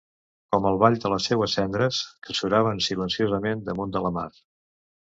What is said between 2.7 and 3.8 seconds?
silenciosament